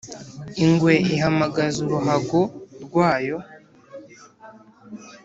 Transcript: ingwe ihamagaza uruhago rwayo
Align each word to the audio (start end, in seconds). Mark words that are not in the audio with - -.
ingwe 0.63 0.93
ihamagaza 1.15 1.77
uruhago 1.85 2.41
rwayo 2.85 3.37